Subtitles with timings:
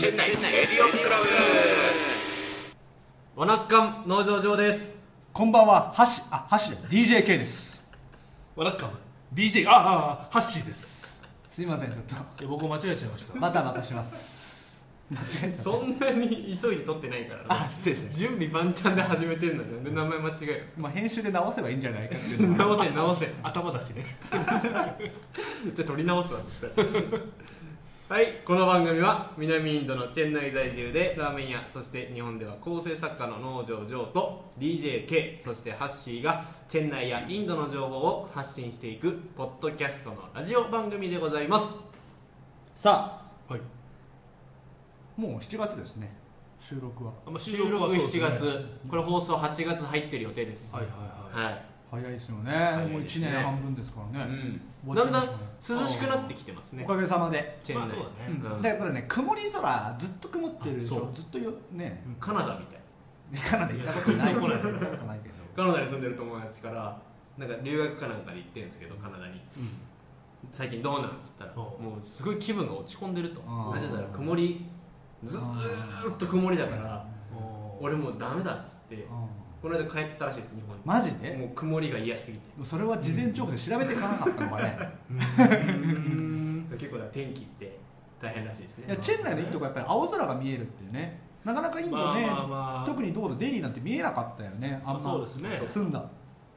[0.00, 1.18] チェンナイエディオンクラ
[3.34, 4.96] ブわなっかん農場上です
[5.30, 7.84] こんばんは、ハッシー、あ、ハッシー、DJK です。
[8.56, 8.92] わらっかむ
[9.34, 12.14] DJ あああハッシーですすいません、ちょっと。
[12.14, 14.80] いや僕間違えちゃいましたまたまたします。
[15.10, 15.62] 間違えた。
[15.62, 20.66] そんなに急いで撮ってないからあ、ね失礼準備万端で始めてんのになんで名前間違え。
[20.78, 22.76] まあ、編集で直せばいいんじゃないかっていうのかは。
[22.80, 24.06] 直せ直せ頭だしね
[25.74, 26.88] じゃあ撮り直すわそしたら
[28.10, 41.76] はいこの番組は南インドのチェンナイ在住でラーメン屋そして日本では構成作家の農場ジョーと DJK そしてハッシーがチェンナイやインドの情報を発信していくポッドキャストのラジオ番組でございます。
[42.74, 43.60] さあはい。
[45.16, 46.12] もう7月ですね。
[46.60, 47.12] 収録は。
[47.38, 48.22] 収録7はそうですね。
[48.22, 50.74] 月、これ放送8月入ってる予定です。
[50.74, 50.90] はいは
[51.36, 51.44] いはい。
[51.44, 52.52] はい早いですよね。
[52.52, 54.60] いもう1ですね年半分ですからね。
[54.86, 56.84] うん、だんだん涼しくなってきてますね。
[56.84, 57.58] おかげさまで。
[57.64, 58.10] チェンまあそうだね。
[58.28, 58.62] うん。
[58.62, 60.92] だからね、曇り空、ずっと曇ってるでし。
[60.92, 61.10] ょ。
[61.12, 62.04] ずっとよ、ね。
[62.20, 62.80] カナダみたい。
[63.42, 64.34] カナダ行ったことない。
[64.38, 65.18] ない。
[65.20, 65.34] けど。
[65.56, 67.00] カナダに住んでる友達から
[67.36, 69.40] なんか留学かなんかで行ってるんですけどカナダに。
[70.52, 73.40] 最近どうなんっつったらおもうすごい気分が落ち込んでると。
[73.42, 74.64] なぜなら曇り
[75.24, 77.06] ずーっと曇りだから
[77.80, 79.28] 俺もうダメだっつってうん
[79.60, 80.82] この間帰ったらしいです日本に。
[80.84, 81.36] マジで？
[81.36, 82.64] もう曇りが嫌すぎて。
[82.64, 84.78] それは事前情報で調べていかなかったのかね。
[86.78, 87.78] 結構だから天気って
[88.20, 88.84] 大変らしいですね。
[88.88, 91.20] いやチェンナイのいいとこはやっぱり青空が見えるっていうね。
[91.44, 92.86] なかなかインドね、まあまあまあ。
[92.86, 94.80] 特に道路デリーなんて見えなかったよね。
[94.84, 95.50] あんまあそうですね。
[95.52, 96.04] 澄んだ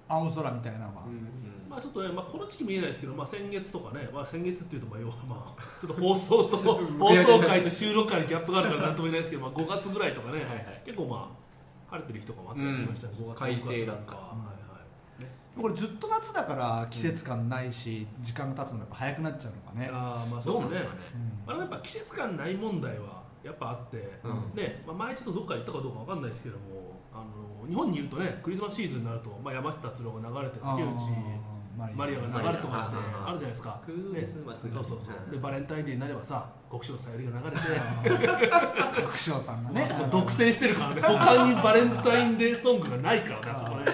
[0.08, 1.28] 青空みたいなのが、うん
[1.70, 6.58] まあちょっとね、まあ、この時期見えないですけど、まあ、先月とかね、まあ、先月っていうとまあ要はまあちょっと放送と
[7.00, 10.82] 放送回と収録回にギャップがあるからなんとも言えないですけど、まあ、5月ぐらいとかね、はいはい。
[10.86, 11.43] 結構まあ
[11.94, 13.26] 晴れてる日とかもあったりしましたね、うん。
[13.26, 15.62] 5月快晴だ6月なんか、うんはいはい。
[15.62, 20.90] これずっと夏だから季節感ないし、時間が経つのがやっぱ早くなっちゃうのかね、あーまあどそううですね。
[21.14, 21.48] うん。
[21.48, 24.56] まあ、やっぱ季節感ない問題はやっぱあって、うん。
[24.56, 35.32] ねまあ、前ちょっとどっか行ったかどうかわかんないですけどもあの日本にいるとねクリスマスシーズンになると、まあ、山下達郎が流れてあー竹内マリアが流れるとかってあるじゃないですか、クリスマスねそうそうそう。
[35.32, 39.88] でバレンタインデーになればさ極小さゆりが流れて国章 さんがね。
[39.90, 41.02] まあ独占してるからね。
[41.02, 43.86] 他にバレンタインデーソングがないからねあそこね、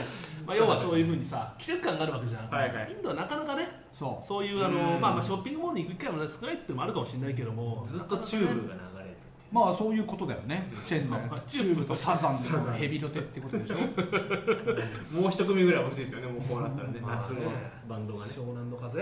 [0.45, 2.91] まあ、要はそういうふうにさ季節感があるわけじゃん、はいはい。
[2.91, 4.25] インドはなかなかねそう。
[4.25, 5.01] そういうあの、うん。
[5.01, 9.08] まあ、まあショッピングモールに行く機会もね少ないっていうのもあるかもしれないけどもずっとチューブが流れ
[9.51, 10.71] まあそういうことだよね。
[10.85, 13.77] チェンナイまあチューブとサザンのヘビロテってことでしょ？
[13.77, 13.79] い
[15.17, 16.99] うもう一組ぐらい欲しいですよねもうこうなったらね。
[17.01, 17.39] まあね夏の
[17.87, 18.31] バンドがね。
[18.31, 19.01] 湘南の風？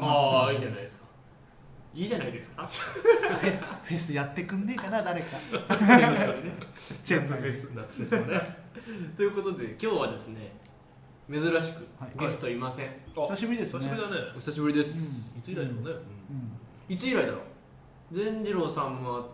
[0.00, 1.04] ああいいじゃないですか
[1.94, 2.66] いいじゃないですか。
[2.66, 5.38] フェスやってくんねえかな誰か。
[7.02, 8.40] チェンフェス夏ですよね。
[9.16, 10.52] ということで今日はですね
[11.30, 12.18] 珍しくはい。
[12.18, 13.80] ゲストいません、久しぶりですね。
[13.84, 14.16] 久しぶりだね。
[14.36, 15.76] お久しぶりです、いつ以来だろうね、
[16.88, 16.94] うん。
[16.94, 17.38] いつ以来だろ
[18.12, 18.16] う。
[18.16, 19.26] 善次郎さんもあ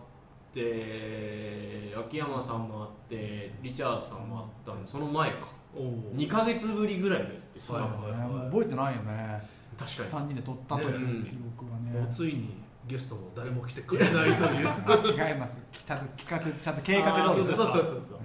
[0.55, 5.47] って秋山さんもあってリチャードさんもあったんでその前か。
[5.75, 8.25] おお2か月ぶりぐらいですってはいね。
[8.25, 9.43] もう覚えてないよね。
[9.77, 10.09] 確かに。
[10.09, 11.29] 3人で撮ったというね。
[11.29, 14.67] 記録がもうねついにゲストも誰も来てくれないという。
[15.19, 15.57] あ違います。
[15.85, 18.19] ちゃんと企画ちゃんと計画通りそうそうそうそう。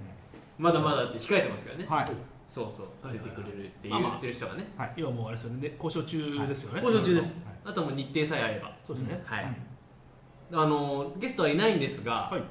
[0.57, 2.11] まだまだって控えてますからね、はい。
[2.47, 3.05] そうそう。
[3.05, 4.09] はい出てくれるってまあまあ。
[4.11, 4.65] 言ってる人がね。
[4.95, 5.73] 今もうあれですよね。
[5.75, 7.45] 交渉中ですよね、交渉中です。
[7.45, 7.55] はい。
[7.65, 8.73] あとはもう日程さえ合えば。
[8.87, 9.70] そうですね、はい、うん
[10.53, 12.43] あのゲストはいないんですが、はい。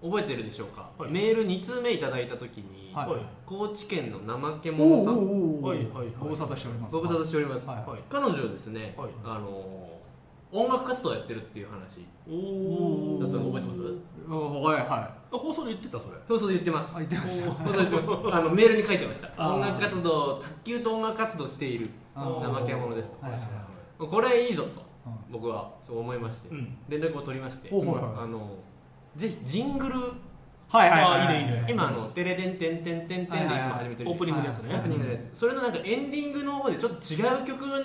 [0.00, 1.10] 覚えてるでしょうか、はい。
[1.10, 3.10] メール2通目いただいた時に、はい。
[3.10, 6.06] はい高知県の怠けお者さんおおおはいはいはい。
[6.20, 6.94] ご無沙汰しております。
[6.94, 8.00] ご無沙汰しております、はいはい。
[8.08, 9.10] 彼女はですね、はい。
[9.24, 9.88] あの
[10.50, 12.06] 音楽活動やってるっていう話。
[12.28, 13.80] おおだったの覚えてます？
[14.30, 16.14] おはいは放送で言ってたそれ。
[16.28, 16.92] 放送で言ってます。
[16.92, 17.50] いあ言ってました。
[17.50, 18.08] 放送で言ってます。
[18.10, 19.50] あのメールに書いてました。
[19.52, 24.08] 音楽活動卓球と音楽活動している怠け者ですはいはいはい。
[24.08, 24.80] これいいぞと。
[24.80, 24.87] うん
[25.30, 26.76] 僕はそう思いまして、うん。
[26.88, 27.72] 連絡を取りましてあ
[28.26, 28.56] の
[29.16, 29.94] ぜひジングル
[30.68, 31.50] はいはいはいあいいね。
[31.50, 31.62] いい。
[31.62, 37.84] ね今あの「テレデンテンテンテンテン」でいつも始めてるオープニングですね、オープニングのやつそれのなんかエンディングの方でちょっと違う曲流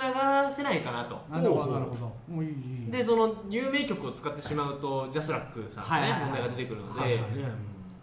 [0.51, 1.21] せないかなと。
[1.29, 2.13] なるほどなるほど。
[2.27, 2.53] もういいい
[2.89, 2.91] い。
[2.91, 6.21] でその有名曲を使ってしまうとジャスラックさんのねはいはいはい。
[6.21, 7.19] 問題が出てくるので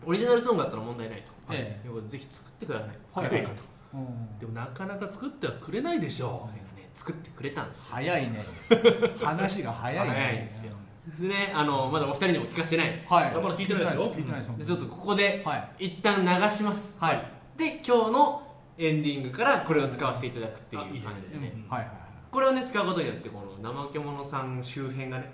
[0.07, 1.33] オリジナルソングだったら問題ないと。
[1.51, 1.87] ええ。
[1.87, 1.91] い。
[1.91, 2.89] うことでぜひ作ってください。
[2.89, 3.63] はい早いかと
[3.93, 4.39] うん。
[4.39, 7.95] でもなかなか作ってはくれないでしょそれがね作ってくれたんですよ。
[7.95, 8.45] 早いね。
[9.23, 10.15] 話が早いね。
[10.15, 10.73] 早いですよ。
[11.19, 13.13] でねあのまだお二人にも聞かせてないです。
[13.13, 13.35] はい。
[13.35, 14.13] まだ聞いてないですよ。
[14.15, 15.87] 聞いてないですでちょっとここではい。
[15.87, 16.97] 一旦流します。
[17.01, 17.27] はい。
[17.57, 18.43] で今日の
[18.79, 21.53] エンディングからこれを使わせていただくっていう感じでね。
[21.69, 21.91] はいはい
[22.31, 25.33] これをね使うことによってこの怠け者さん周辺がね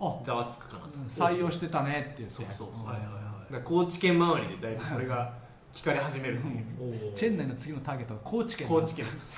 [0.00, 0.18] あ。
[0.24, 0.98] ざわつくかなと。
[1.06, 5.34] 採用してたねって言ってそうそうそうはいはいはだから高知県周りでだいぶそれが
[5.72, 9.34] 聞かれ始めるっていういおーチェン内の次のターゲットは高知県高知県です。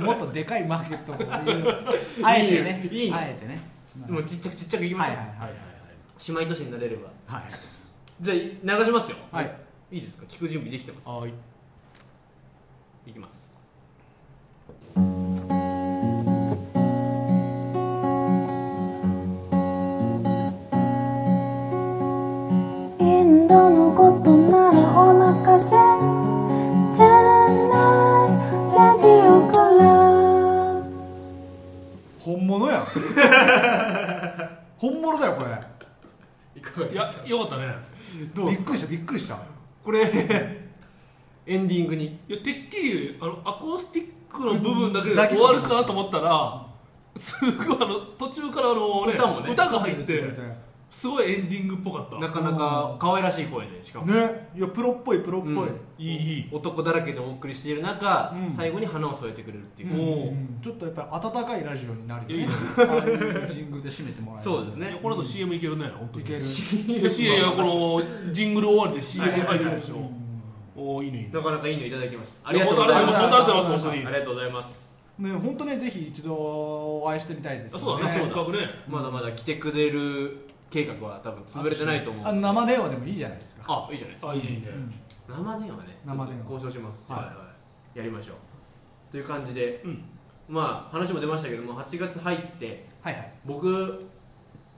[0.00, 1.16] もっとでかいマーケットを
[2.26, 2.88] あえてね。
[2.90, 3.16] いいね。
[3.16, 3.58] あえてね。
[4.08, 5.38] もうちっちゃくちっちゃくいきましょう、はいはいはい。
[5.40, 5.58] はいはい
[6.28, 7.10] 姉妹都市になれれば。
[7.26, 7.42] はい。
[8.20, 8.36] じゃあ
[8.78, 9.58] 流しますよはい。
[9.92, 10.24] いいですか？
[10.28, 11.32] 聞く準備できてますはい。
[13.06, 13.46] いきます
[39.86, 40.00] これ
[41.46, 42.06] エンディングに。
[42.06, 46.66] いやてっきりあのアコースティックの部分だけで終わるかなと思ったら
[47.16, 49.54] すごいあの途中からあの、ね、歌もね。
[49.54, 50.24] が入って
[50.90, 52.18] すごいエンディングっぽかった。
[52.18, 54.48] なかなか可愛らしい声でしかも、ね。
[54.56, 55.66] いやプロっぽいプロっぽい、うん。
[55.98, 56.48] いいいい。
[56.52, 58.52] 男だらけでお送りしている中、うん。
[58.52, 59.92] 最後に花を添えてくれるっていう。
[59.92, 59.98] う、ん。
[59.98, 60.60] うん。
[60.62, 62.44] ちょっとやっぱり温かいラジオになるよね。
[62.44, 62.54] いいね。
[62.78, 66.24] ああいうジングルで締めてもらえるそうですねいやこれの CM いけるね本当に。
[66.24, 66.38] いける。
[66.40, 69.96] いや CM いやこのジングル終わりで CM 入るでしょ。
[69.96, 70.26] うん。
[70.76, 71.30] おおいいねいいね。
[71.32, 73.18] なかなかいいのいただきましたあありがとうございます。
[73.18, 74.06] ありがとうございます本当に。
[74.06, 74.86] ありがとうございます。
[75.18, 82.26] ね本当ねぜひ一度お会いしてみたいですあそうだねせっかくねまだまだ来てくれる計画は多分潰れてないと思う。
[82.26, 83.62] あ生電話でもいいじゃないですか。
[83.68, 84.30] あいいじゃないですか。
[84.32, 84.50] あいいね。
[84.50, 84.68] いいね。
[84.68, 84.90] うん。
[85.28, 85.98] 生電話ね。
[86.04, 86.42] 生電話。
[86.50, 87.10] 交渉します。
[87.10, 87.20] はい。
[87.22, 87.32] は
[87.94, 88.36] いやりましょう。
[89.10, 90.04] という感じでうん。
[90.48, 93.32] まあ話も出ましたけども8月入ってはいはい。
[93.44, 94.06] 僕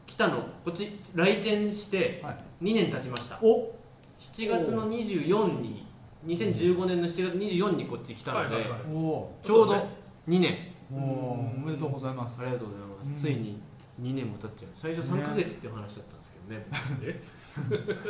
[0.06, 2.64] 来たのこっち来店してはい。
[2.64, 3.38] 2年経ちました。
[3.43, 3.75] お。
[4.20, 5.87] 7月の24に
[6.26, 9.85] 2015年の7月24にこっち来たので、はいはいちょうどそうね。
[10.29, 10.56] 2年。
[10.93, 12.43] おおおめでとうございます。
[12.43, 13.17] ありがとうございます、うん。
[13.17, 13.61] ついに
[14.00, 14.71] 2年も経っちゃう。
[14.75, 16.67] 最初3ヶ月っていう話だったんですけどね。
[17.03, 17.21] え？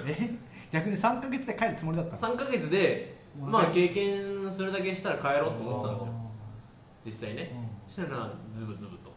[0.25, 0.31] え？
[0.71, 6.13] 逆に3か月で帰るつもりだったの？3ヶ月でまあ経験するだけしたら帰ろうと思ってたんですよ。
[6.15, 6.29] あ
[7.05, 7.53] 実際ね。
[7.89, 9.11] ーそしたらズブズブと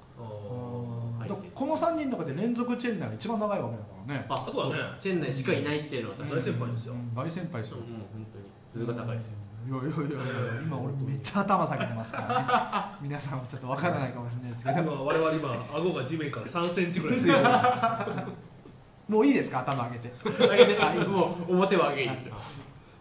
[1.53, 4.25] この3人の中で連続チェンナイが一番長いわけだからね。
[4.29, 4.97] あそうだね。
[4.99, 6.41] チェン内しかいないっていうのは確かに。
[6.41, 6.93] 大先輩ですよ。
[6.93, 7.13] うん。
[7.15, 7.77] 大先輩ですよ。
[7.77, 8.85] そうもう本当に。
[8.85, 9.35] 図が高いですよ。
[9.35, 12.97] いやいやいやいや今俺めっちゃ頭下げてますからね。
[13.01, 14.79] 皆さんはちょっとわからないかもしれないですけど。
[14.81, 17.41] 今我々今顎が地面から3センチぐらい強い。
[19.07, 19.59] もういいですか？
[19.59, 20.13] 頭上げて。
[20.23, 22.35] 上げてもう表は上げいいですよ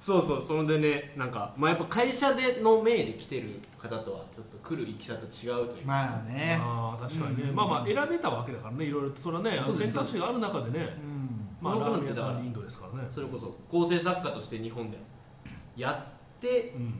[0.00, 5.86] そうそうそれでねなんかまあやっぱ会社での命で来てる方とはちょっと来るいきさつ違うというか。
[5.86, 6.58] まあね。
[6.60, 7.56] ああ確かにね、うん。
[7.56, 10.96] まあまあ選べたわけだからねいろいろとそれはね選択肢がある中でね。
[11.02, 11.46] うん。
[11.60, 13.08] まあ僕ラーメン屋さなんインドですからね。
[13.14, 14.98] それこそ構成作家として日本で
[15.76, 16.19] やって
[16.76, 16.94] うん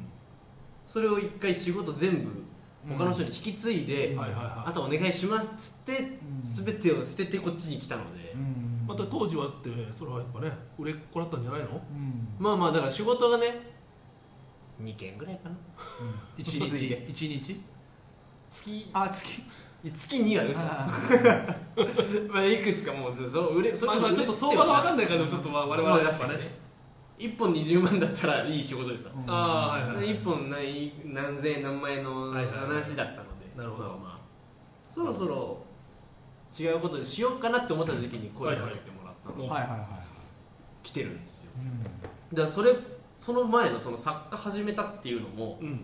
[0.87, 2.43] それを一回仕事全部
[2.89, 6.43] 他の人に引き継いで、あとお願いしますっつってうん。
[6.43, 8.85] 全てを捨ててこっちに来たので、うん。
[8.89, 11.69] また当時はってそれはやっぱね売れっ子だったんじゃないの？
[11.69, 12.29] うん。
[12.39, 13.61] まあまあだから仕事がね
[14.83, 15.55] 2件ぐらいかな。
[16.37, 16.67] 一日
[17.09, 17.61] 一日？
[18.51, 18.91] 月。
[18.93, 19.43] あ月。
[19.95, 20.89] 月2は嘘あ
[22.33, 26.59] まあいくつかもうそそう売れそまあまあちょっと相場が分かんないからでもちょっとまあ我々はやっぱね
[27.21, 29.31] 1本20万だったらいい仕事ですよ、うん。
[29.31, 30.07] ああはいはいはい。
[30.07, 33.89] 1本何何千円何万円のはいはいはい話だったので、なるほど。
[33.91, 34.21] まあまあ。
[34.89, 35.63] そろそろ
[36.59, 39.89] 違うことでしようかなって思った時に声をかけてもらったので、はいはいはい
[40.83, 41.51] 来てるんですよ。
[41.59, 41.83] うん。
[42.37, 42.75] だからそれ
[43.19, 45.81] その前のその作家始めたっていうのもうん。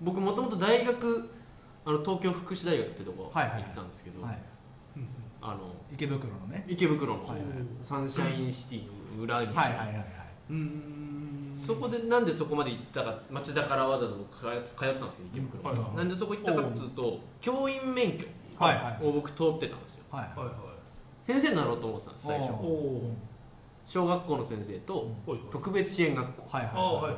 [0.00, 1.30] 僕もともと大学
[1.84, 3.62] あの東京福祉大学ってとこ行はいはいはい。
[3.62, 4.38] ってたんですけど、はい。
[5.42, 6.64] あの池袋のね。
[6.68, 7.48] 池袋のはいはい
[7.82, 8.86] サンシャインシティ
[9.16, 10.19] の裏に、はいはいはい
[11.56, 15.96] そこでなんでそこまで行ったか町田からわざわざ僕通ってたんですけど池袋、はいはいはい。
[15.98, 18.26] なんでそこ行ったかっつうと教員免許
[18.58, 20.04] はいはいを僕通ってたんですよ。
[20.10, 20.54] はいはいはい。
[21.22, 22.50] 先生になろうと思ってたんです最初。
[23.86, 25.10] 小学校の先生と
[25.50, 26.46] 特別支援学校。
[26.48, 27.14] はいはいはい。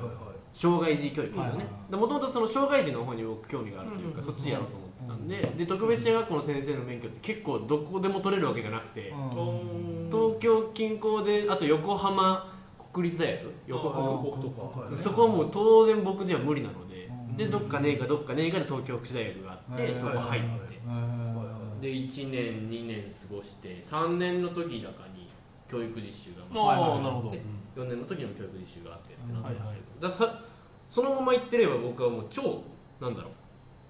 [0.52, 2.00] 障害児教育ですよはいねはい。
[2.00, 10.08] もともとその障害児の方に僕興味があるというか、うんそっちでやろうと思ってたんで,、で特別支援学校の先生の免許って結構どこでも取れるわけじゃなくて、うん。
[10.10, 12.51] 東京近郊であと横浜
[12.92, 14.96] 国立大学横国とか。
[14.96, 17.36] そこはもう当然僕には無理なので、うん。
[17.36, 20.48] でどっかねえかどっかねえかで東京福祉大学があって、うんそこ入って、
[20.86, 25.28] うんで1年2年過ごして3年の時だかに
[25.68, 27.30] 教育実習があはいはいなるほど。
[27.30, 27.42] で
[27.74, 30.52] 4年の時の教育実習があってってなったんですけど、はいはい
[30.90, 32.62] そのまま行ってれば僕はもう超
[33.00, 33.32] なんだろう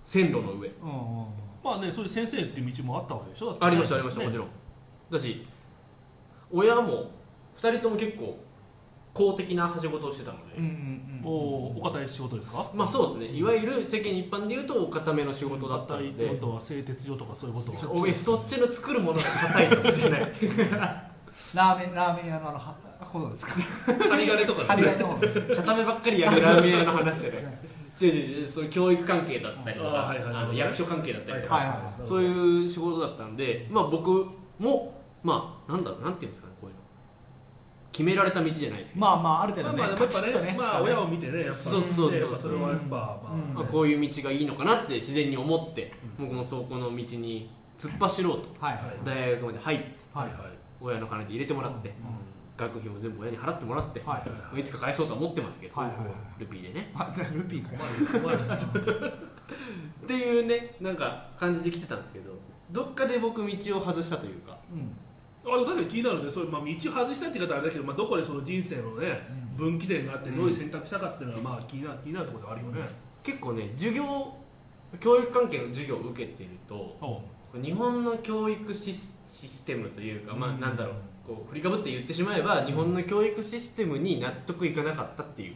[0.04, 0.68] 線路の上。
[0.68, 1.26] うんうん
[1.64, 3.56] まあねそれ先生っていう道もあったわけでしょ？
[3.60, 4.26] ありましたありました、ね。
[4.26, 4.48] もちろん。
[5.10, 5.44] だし
[6.52, 7.10] 親も
[7.56, 8.38] 2人とも結構
[9.14, 12.68] 公的な仕事をしてたので、うんうんおおお堅い仕事ですか？
[12.74, 13.38] まあそうですね。
[13.38, 16.08] いわゆる世間一般で言うとお固めの仕事だったので。
[16.08, 20.20] 硬いってことは製鉄所とかそういうことおいそっちの作るものが硬いとかじゃない。
[21.54, 22.74] ラーメンラーメン屋のあのは
[23.12, 23.52] ことですか？
[24.08, 25.56] 針金とか針ね金の方。
[25.56, 27.42] 固めばっかりやるラーメン屋の話じゃない。
[28.00, 32.06] 違う違う違うそういう教育関係だったりとかあの役所関係だったりとか、はいはいはい。
[32.06, 34.26] そういう仕事だったんで、まあ、僕
[34.58, 36.81] もまあなんだろうなんていうんですかねこういうの
[37.92, 43.20] 決められた道じゃないですけど、まあまあある程度ねまあまあやっぱねねまあ親を見てねやっぱそうそうそうそれはやっぱ
[43.54, 48.48] まあこういう道がいいのかなって自然に思って、僕もそこの道に突っ走ろうと。
[48.58, 48.84] はいはい。
[49.04, 49.84] 大学まで入って
[50.14, 50.34] はいはい。
[50.80, 51.94] 親の金で入れてもらって、うん。
[52.56, 56.06] 学費も全部親に払ってもらって、はいはいい、つか返そうとは思ってますけど、はいはいはい。
[56.38, 56.92] ルピーでね。
[56.94, 57.72] あルピーか。
[57.72, 59.12] よ
[60.04, 62.32] っていうねなんか感じで来てたんですけど
[62.70, 64.96] どっかで僕道を外したというかうん
[65.44, 66.30] あでも確かに気になるね。
[66.30, 69.20] そういう、まあ、道を外したって言い方はあれだけど、まあ、どこでその人生のね
[69.56, 70.36] 分岐点があってうん。
[70.36, 72.88] どういう選択したかっていうのはまあ気になる気になるところではあるよね、
[73.22, 74.34] 結構ね授業
[75.00, 76.96] 教育関係の授業を受けてると
[77.62, 80.60] 日本の教育シスシステムというか、まあ、うん。
[80.60, 80.94] なんだろう
[81.26, 85.54] こう振りかぶって言ってしまえば日本の教育システムに納得いかなかったっていう。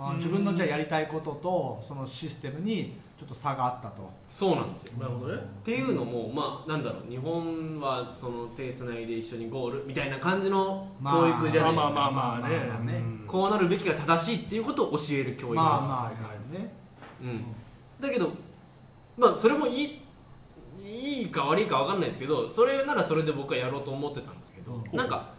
[0.00, 4.08] あ自分のじゃあやりたいこととそのシステムにちょっと差があったと。
[4.28, 4.92] そうなんですよ。
[4.96, 5.40] なるほどね。
[5.40, 12.92] っていうのもまあなんだろう日本はその手つないで一緒にゴールみたいな感じの教育じゃないですか、まあまあまあまあね,、まあまあね。
[12.92, 13.24] うん。
[13.26, 16.72] こうなるべきが正しいっていうことを教える教育まあまあね。
[17.20, 17.44] うん、
[17.98, 18.30] だけど
[19.16, 20.02] まあそれもいい
[20.80, 24.96] いいか悪いか分かんないですけどそれならそれで僕はやろうと思ってたんですけど、うん。
[24.96, 25.34] なんか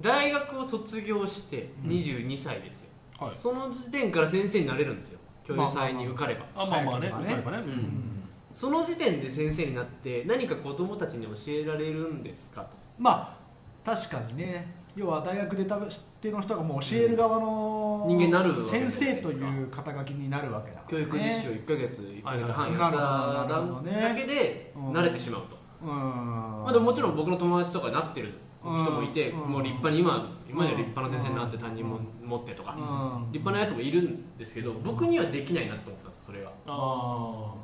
[0.00, 1.90] 大学を卒業してうん。
[1.90, 3.36] 22歳ですよ、はい。
[3.36, 6.66] その時点から先生になれるんですよ教育祭に受かれば、あ。
[6.66, 7.58] まあまあね早ければね。
[7.58, 7.62] ね。
[7.66, 8.22] うん。
[8.54, 12.76] その時点で先生になって何か子供たちに教えられるんですかと。
[12.98, 13.36] ま
[13.84, 14.74] あ確かにね。
[14.96, 15.78] 要は大学でた
[16.22, 25.88] 手の人がもう教える側の人間になる先生という肩書きになるわけだから、ね、教育実習1ヶ月1ヶ月半やっただけで慣れてしまうと、うん。
[25.88, 28.32] まあ、でももちろん僕の友達とかになってる
[28.72, 29.38] 人もいて、うん。
[29.50, 33.32] もう立派に今今では立派な先生になって担任も持ってとか、うん。
[33.32, 37.54] 立派なやつもいるんですけど僕にはできないなと思ったんですよそれがあ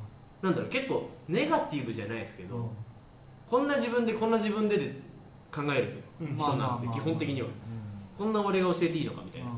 [0.43, 2.69] なんだろう結構ネガティブじゃないですけど、うん。
[3.49, 4.93] こんな自分でこんな自分でで
[5.55, 7.49] 考えるうん人なんて基本的には。
[8.19, 9.53] こんな俺が教えていいのかみたいな、っ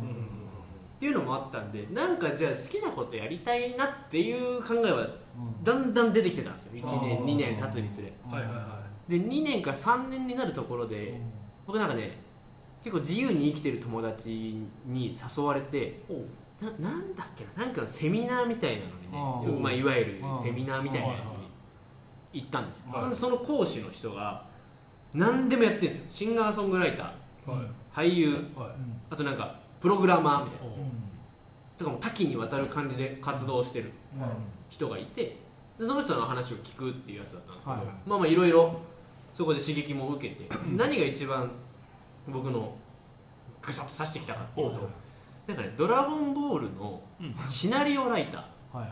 [1.00, 5.64] ていうのもあったんでなんかじゃあ好きなことやりたいなっていう考えはうん。
[5.64, 6.72] だんだん出てきてたんですよ。
[6.74, 7.24] 1あ年ー。
[7.24, 8.12] 2年経つにつれ。
[8.30, 11.20] はいはいはで2年から3年になるところで
[11.66, 12.18] 僕なんかね
[12.82, 16.00] 結構自由に生きてる友達に誘われて
[16.60, 21.44] ななんだっけななんかのセミナーみたいなのにねまあ、いわゆるセミナーみたいなやつに
[22.32, 22.92] 行ったんですよ。
[22.92, 23.00] はい。
[23.00, 24.44] そのその講師の人が
[25.14, 26.04] 何でもやってるんですよ。
[26.08, 27.50] シンガーソングライター。
[27.50, 27.62] は
[28.04, 28.10] い。
[28.10, 28.32] 俳優。
[28.56, 28.70] はい。
[29.10, 30.74] あとなんかプログラマーみたいな。
[31.78, 33.90] とかも多岐にわたる感じで活動してる
[34.68, 35.36] 人がいて
[35.76, 37.94] でその人の話を聞くっていうやつだったんですけど、はいはい。
[38.06, 38.80] まあまあいろいろ
[39.34, 41.50] そこで刺激も受けて 何が一番
[42.28, 42.74] 僕の
[43.60, 44.88] グサッと刺してきたかっていうと
[45.48, 47.34] なんかね「ドラゴンボール」のうん。
[47.50, 48.84] シナリオライター。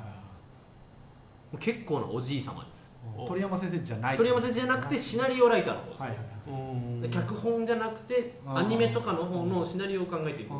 [1.59, 2.93] 結構なおじい様です。
[3.19, 4.17] うん鳥山先生じゃない。
[4.17, 10.53] 鳥山先生じゃなくてシナリオライターの方です、はいはいうんで脚本じゃなくてアニメとかの方のシナリオを考えていく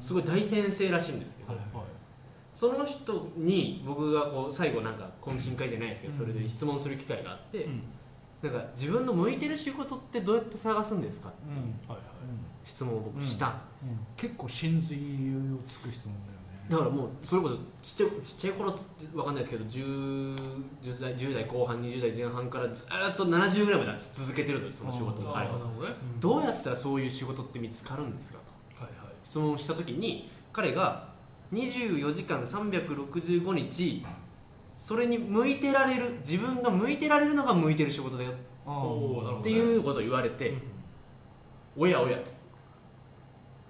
[0.00, 1.84] すごい大先生らしいんですけど、はいはい。
[2.54, 6.18] その人に僕がこう最後なんか懇親会じゃないですけどうん。
[6.20, 7.82] それで質問する機会があって、うん
[8.42, 11.28] なんか自分の向いてる仕事ってどうやって探すんですか？
[11.28, 11.48] って
[11.88, 12.00] いはい
[12.64, 13.98] 質問を僕したんです、うん。
[14.16, 14.96] 結構真髄
[15.54, 18.82] をつく質問だよねだからもうそれこそちっちゃいちっちゃい頃って
[19.16, 19.34] わかん。
[19.34, 20.36] ないですけど 10,
[20.82, 24.64] 10, 代10代後半20代前半からずーっと70ぐらいまで続けてるん。
[24.64, 25.34] ですその仕事を
[26.20, 28.16] どうやったらそういう仕事って見つかるん。
[28.16, 28.38] ですか
[28.78, 31.08] とはいはい質問した時に彼が
[31.52, 34.04] 24時間365日
[34.80, 38.30] それに向いてられる自分が向いてられるのが向いてる仕事だよ。
[38.30, 40.54] っていうことを言われて、
[41.76, 42.30] おやおやと。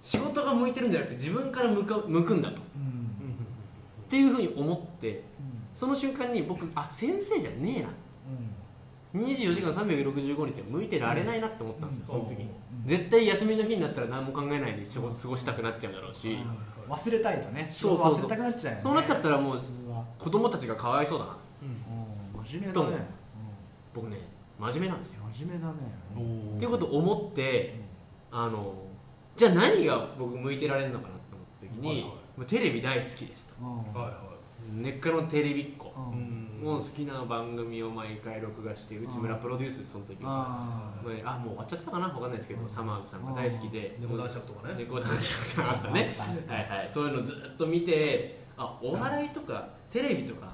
[0.01, 2.61] 仕事が向いてるんじゃなくて自分から向か向くんだと。
[2.61, 2.81] っうん。
[2.81, 2.91] うん
[4.09, 5.23] ていうふうに思ってうん。
[5.75, 7.89] その瞬間に僕あ先生じゃねえな。
[9.13, 12.43] 24時間365日は向いてられないなって思ったんですよ、その時に。
[12.43, 12.49] うん。
[12.87, 17.69] 絶対休みの日になったら何も考えないで仕事過ごしたくなっちゃうだろうし、うん忘れたいとね。
[17.71, 18.15] そうそうそう。
[18.17, 18.81] 仕事忘れたくなっちゃうよね。
[18.83, 19.61] そうなっちゃったらもう
[20.17, 21.37] 子供たちがかわいそうだな。
[21.63, 21.67] うん。
[22.39, 23.05] うん真面目だね。
[23.93, 24.17] 僕ね
[24.59, 25.23] 真面目なんですよ。
[25.25, 25.77] うん真面目だね。
[26.15, 26.55] おー。
[26.55, 27.79] っていうことを思って
[28.31, 28.73] あの
[29.35, 32.09] じゃあ何が僕向いてられるのかなって思った時に、はいはい。
[32.09, 33.53] もうテレビ大好きですと。
[33.61, 33.77] うん。
[33.93, 34.31] はいは
[34.71, 36.19] 根っからのテレビっ子、うん。
[36.19, 42.07] いうんもう好きな番組を毎回録画して内村プロデュースその時はあまああもう終わっちゃってたかな？
[42.09, 43.97] 分かんないですけど、サマーズさんが大好きで。
[43.99, 44.75] 猫男爵とかね。
[44.77, 46.15] 猫男爵さんあったね。
[46.47, 46.87] はいはい。
[46.87, 50.53] そういうのずっと見てあお笑いとかテレビとか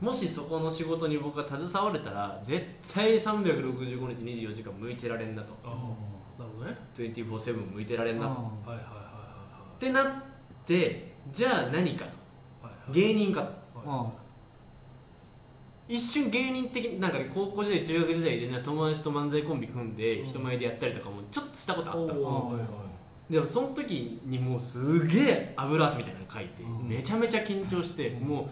[0.00, 5.52] もしそこの仕事に僕が携われたら絶対365日24時間向いてられんなと。
[5.62, 6.74] なるほどね。
[6.96, 8.32] 24/7向いてられんなと。
[8.32, 9.04] っはいはいはいは
[9.78, 10.06] いてなっ
[10.64, 12.10] てじゃあ何かと。
[12.66, 12.92] はいはい。
[12.92, 13.88] 芸人かと。
[13.90, 13.98] はい。
[14.04, 14.12] うん
[15.90, 22.28] 一瞬芸人的なんかね高校時代中学時代で、ね、友達と漫才コンビ組んで人前でやったりとかもちょっとしたことあったんですよ。
[22.28, 22.52] おー。
[22.52, 22.89] はいはい
[23.30, 26.88] でもその時にもうすげえ油汗みたいなの書いて、うん。
[26.88, 28.46] めちゃめちゃ緊張して、もう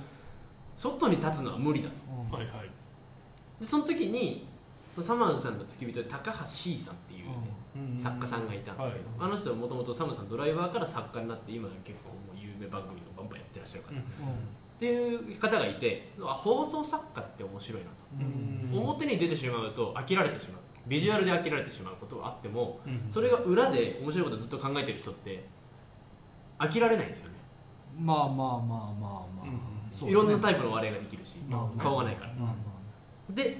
[0.77, 1.95] 外に立つのは無理だと。
[2.09, 2.39] うん。
[2.39, 2.71] はいはい。
[3.61, 4.47] でその時に
[4.95, 7.35] そのサマーズさんの付き人で高橋 C さんっていう、ね
[7.75, 7.99] うん。
[7.99, 9.31] 作家さんがいたんですけど、はい。
[9.31, 13.99] あの人はもともとサムさんドライバーから作家になって今結構もう有名番組をバンバンやってらっしゃる方、うん。
[13.99, 14.03] っ
[14.79, 17.93] ていう方がいてあ放送作家って面白いなと、
[18.73, 18.79] うん。
[18.79, 23.09] 表に出てしまうと飽きられてしまうビジュアルで飽きられてしまうことはあってもうん。
[23.11, 25.45] それが裏で面白いことずっと考えてる人って
[26.59, 27.35] 飽きられないんですよね。
[27.99, 28.61] まあまあまあまあ
[29.01, 32.55] まあ、いろんなイタイプの笑いができるし、まあ顔がないから、まあま
[33.31, 33.59] で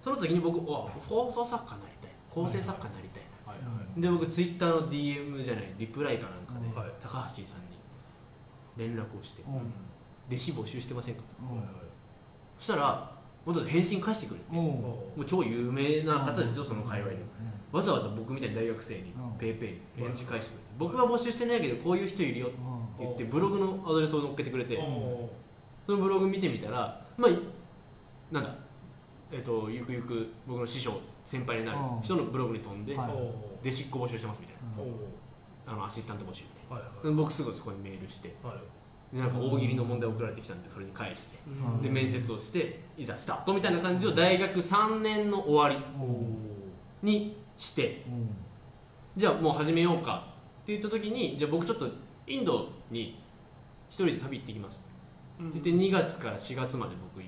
[0.00, 2.10] その時に僕お放送作家になりたい。
[2.30, 3.22] 構成作家になりたい。
[3.46, 3.60] な、はい。
[3.60, 7.78] はいで僕ツイッターの DM じゃないリプライかなんかで、高橋さんに
[8.76, 9.56] 連絡をして、あうん。
[10.28, 11.26] 弟子募集してませんかと。
[11.54, 11.62] うん
[12.58, 13.17] そしたら
[13.48, 14.56] わざわざ返信返してくれて、うん。
[14.56, 17.18] もう超有名な方ですよ、その界隈で
[17.72, 19.38] うわざわざ僕みたいに大学生にうん。
[19.38, 22.56] ペイペイに返事返してくれて、僕は募集してないけどこういう人いるよって
[23.00, 25.30] 言ってブログのアドレスを載っけてくれて、お
[25.86, 27.38] そのブログ見てみたらまあい
[28.30, 28.54] なんだ
[29.32, 32.02] えっ、とゆくゆく僕の師匠先輩になるうん。
[32.02, 34.60] 人のブログに飛んで、弟子っ子募集してますみたいな。
[35.66, 36.44] あのアシスタント募集
[37.04, 38.34] み僕すぐそこにメールして
[39.12, 41.38] なんか大喜利の問題送られてきたんでそれに返して。
[41.46, 41.82] うん。
[41.82, 46.36] で面接をしていざスタートみたいな感じを大学3年の終わりうん
[47.02, 48.04] にして。
[48.06, 48.28] うん。
[49.16, 50.26] じゃあもう始めようか
[50.62, 51.88] って言った時にじゃあ僕ちょっと
[52.26, 53.18] インドに
[53.88, 54.84] 一人で旅行ってきます。
[55.42, 57.22] って言って2月から4月まで僕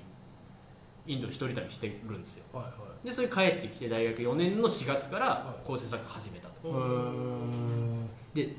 [1.07, 2.45] インド一人旅してるんですよ。
[2.53, 5.67] はいはでそれ帰ってきて大学4年の4月からはい。
[5.67, 6.69] 構成作家始めたと。
[6.69, 8.55] いうんで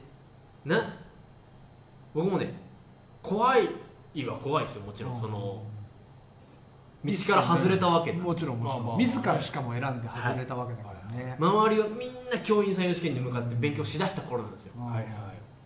[0.65, 0.95] な
[2.13, 2.70] 僕もね
[3.21, 5.15] 怖いは怖いですよもちろん。
[5.15, 5.63] その
[7.03, 8.17] 道から外れたわけだ。
[8.17, 11.97] もちろんもちろん、まあまあ自らしかも選んで外れたわけだからね、周りはみん
[12.31, 14.73] な教員採用試験に向かって勉強しだした頃なんですよ。
[14.77, 15.05] うんはいはい。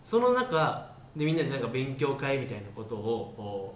[0.03, 3.75] その中でみんなでなんか勉強会みたいなことを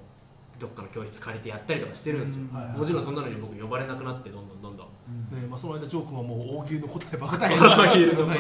[0.60, 4.88] どっかの教室借りてやったりとかしてるんですよ、うんはいはいもちろんそんなのに僕呼ばれなくなってどんどんどんどん
[5.32, 8.34] ねまあ、その間ジョー君はもう大喜利の答えばっか答りえバイルの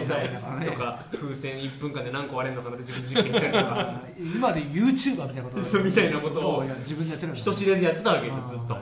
[0.66, 4.02] とか風船1分間で何個割れるのかなって自分で実験したりとか。
[4.18, 8.76] 今で YouTuber みたいなことみたいなことをいや自分でやってるんだ人知れずやってたわけですよずっと。
[8.76, 8.82] あ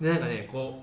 [0.00, 0.82] でなんかねこ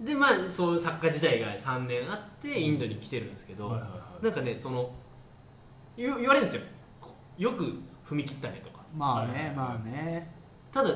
[0.00, 4.90] うでまあそういう作家時代が3年あってインドに来てるんですけど、はいはいはいなんかねその
[5.96, 6.62] 言言われるんですよ。
[7.00, 7.64] こよく
[8.08, 8.80] 踏み切ったねとか。
[8.96, 10.30] まあはいはいはいねまあね。
[10.72, 10.90] ただ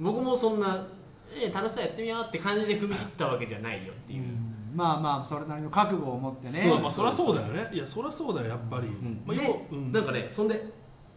[0.00, 0.86] 僕もそんな、
[1.32, 4.72] えー楽しそうやってみようって感じで踏み切ったわけじゃないよっていう、うん。
[4.74, 6.52] まあまあそれなりの覚悟を持ってね。
[6.52, 7.70] そうまあそりゃそうだよね。
[7.72, 9.22] いやそりゃそうだよやっぱり、うん。
[9.26, 9.92] まあ、で要うん。
[9.92, 10.64] なんかねそんで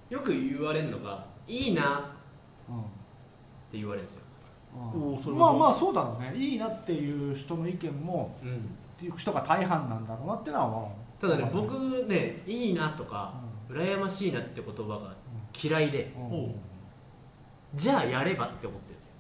[0.10, 1.86] よく言われるのがいいなっ
[2.70, 2.82] うん。
[3.72, 4.22] て言われるんですよ、
[4.94, 5.02] うん。
[5.14, 6.34] おーそれはまあまあそうだろうね。
[6.36, 8.54] いいなっていう人の意見もうん、っ
[8.98, 13.34] ていう人が大半なんだろうなってのはまあただね僕ねいいなとか
[13.70, 15.16] 羨ましいなって言葉が
[15.62, 16.14] 嫌いで
[17.76, 19.13] じゃあやればって思ってるんですよ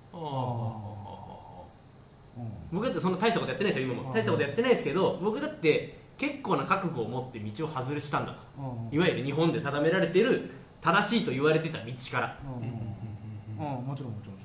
[2.71, 4.09] 僕だってそんな大したことやってないですよ今も。
[4.09, 4.13] うん。
[4.13, 8.41] 大したことやってないですけど僕だって結構な覚悟を持って道を外れしたんだと。
[8.57, 8.95] うん。
[8.95, 10.49] いわゆる日本で定められてる
[10.81, 12.39] 正しいと言われてた道から。
[12.45, 13.65] うん。
[13.65, 13.77] うん。
[13.77, 14.35] うんもちろんもちろん。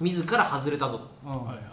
[0.00, 1.44] 自ら外れたぞろんうん。
[1.46, 1.72] はいはいは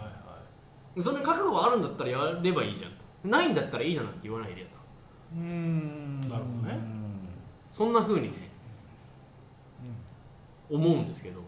[0.98, 2.90] その覚悟があるんだったらやればいいじゃん。
[2.92, 4.78] とないんだったらいいななんて言わないでよと。
[5.36, 6.20] うーん。
[6.22, 6.78] なるほどね。
[7.70, 8.50] そんな風にね
[10.68, 11.40] 思うんですけど、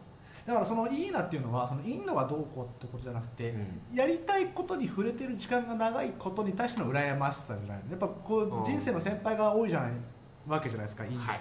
[0.46, 3.54] だからそのいいなっていうのはそのインドがどうこうってことじゃなくて、
[3.94, 8.62] やりたいことに触れてる時間が長いことに対しての羨ましさじゃないやっぱこうん。
[8.62, 9.92] う人生の先輩が多いじゃない
[10.48, 11.40] わけじゃないですかインド、はいはい。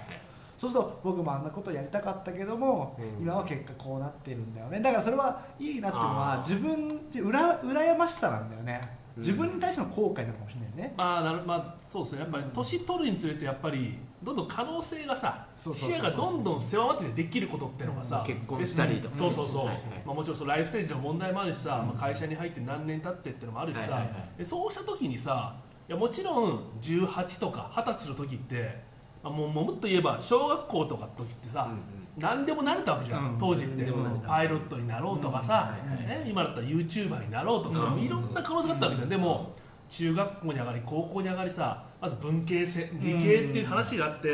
[0.58, 3.24] そうすると僕もあんなことやりたかったけども、うん。
[3.24, 4.80] 今は結果こうなってるんだよね。
[4.80, 10.94] だからそれはいいなっていうのは自分ってうら羨ましさなんだよね、うん自分に対しての後悔なのかもしれないね。
[10.96, 12.22] いまあなるまあそうですね。
[12.22, 19.78] やっぱり年取るにつれてやっぱりどんどん可能性がさ視野がどんどん狭まってできることってのがさ結婚したりとかそうそうそう、はいはい。
[20.06, 24.06] まあ、もちろんそのライフステージの問題もあるしさ、まあ、会社に入って何年経ってってのもあるしさ、はいはいは
[24.36, 24.38] い。
[24.38, 25.56] でそうした時にさ
[25.90, 28.84] いやもちろん18とか20歳の時って、
[29.24, 31.80] まあ、もうもうもっと言えば小学校とかの時ってさ、うんうん。
[32.18, 33.92] 何でもなれたわけじゃん、うん当時って。
[34.28, 39.56] パイロットになろうとかさ、うんね、今だったら YouTuber になろうとか、うんいろんな可能性があったわけじゃん、でも
[39.90, 44.34] 中学校に上がり高校に上がりさまず文系せ理系っていう話があって、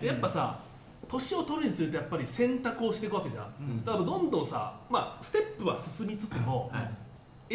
[0.00, 0.58] やっぱさ
[1.06, 3.84] 年を取るにつれてやっぱり選択をしていくわけじゃん、うん。
[3.84, 6.90] だからどんどんさ、まあ、ステップは進みつつも、はい。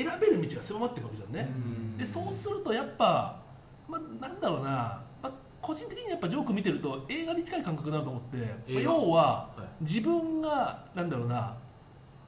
[0.03, 1.97] 選べる道が狭まっていくわけじゃんね、うん。
[1.97, 3.39] でそうするとやっぱ、
[3.87, 8.37] まあ、なんだろうな、まあ、個人的にやっぱジョーク見てると映画に近い感覚になると思って、
[8.73, 9.23] まあ要は
[9.57, 9.83] はい。
[9.83, 11.57] 自分がなんだろうな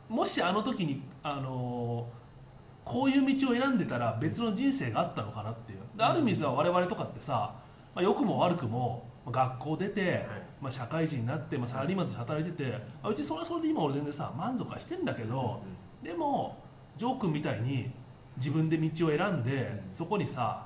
[0.07, 2.07] もしあの時にあの
[2.83, 7.53] こういう道を選んでたら別の人生があったのかなっていうである意味では我々とかってさ、
[7.93, 10.25] まあ、良くも悪くもまあ学校出て、
[10.61, 12.71] まあ、社会人になって、まあ、サラリーマンとして働いてて、
[13.03, 15.61] まあ、うちそれはそれで今俺全然さ満足はしてんだけど、
[16.01, 16.57] でも
[16.95, 17.91] ジョー君みたいに
[18.37, 20.65] 自分で道を選んで、そこにさ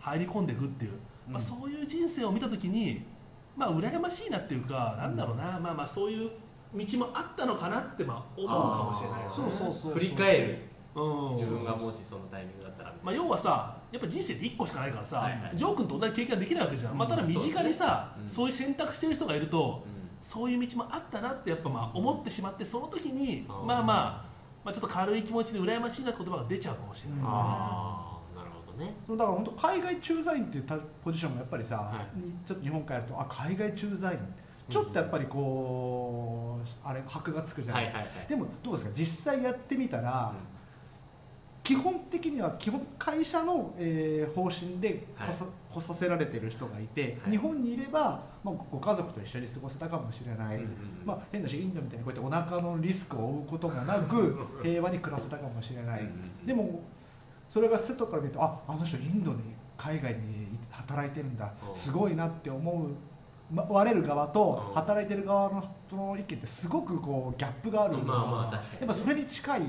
[0.00, 0.92] 入り込んでいくっていう、
[1.28, 3.04] まあ、そういう人生を見た時に
[3.56, 6.30] まあ羨ましいなっていうか、なんだろうなまあまあそういう
[6.74, 8.54] 道もあったのかなってまあ思うか
[8.90, 9.32] もしれないよね。
[9.32, 10.58] そうそうそう振り返る。
[10.96, 11.36] うん。
[11.36, 15.50] 自分がもしそのタイミングだったらまあ、要はさやっぱ人生って1個しかないからさ、はいはい。
[15.54, 18.28] ジョー君と同じ経験ができないわけじゃん、まあ、ただ身近にさ、うん。
[18.28, 19.92] そういう選択してる人がいると、うん。
[20.20, 24.24] そういう道もあったなってやっぱまあ思ってしまってその時に、まあまあ、ま
[24.66, 28.94] あちょっと軽い気持ちで羨ましいなって言葉が出ちゃうかもしれない、うんああなるほどね。
[29.10, 34.20] だから本当海外駐在員っていうたポジションもやっぱりさ、はにちょっと日本からやるとあ海外駐在員。
[34.70, 38.92] ちょっとやっぱりこうあれ箔がつくじゃなはいいはいはいですか、でもどうですか？
[38.94, 40.32] 実際やってみたら、
[41.62, 47.32] 基本的には基本会社の、えー方針で来さ,、来させられてる人がいて、はい。
[47.32, 51.06] 日本にいれば、まあ、ご家族と一緒に過ごせたかもしれない、うんうんうん。
[51.06, 56.08] まあ、変だしインドみたいにこうやってお腹のリスクを負うこともなく平和に暮らせたかもしれない、うんう
[56.44, 56.80] んでも
[57.48, 59.38] それが外から見るとああの人インドに
[59.76, 61.52] 海外に働いてるんだ。
[61.68, 61.72] う。
[61.72, 62.94] んすごいなって思う、ま、
[63.54, 68.80] 割れる側とうん働いてる側の人の意見ってすごくこうギャップがあるんでまあまあ確かに。
[68.80, 69.60] やっぱそれに近い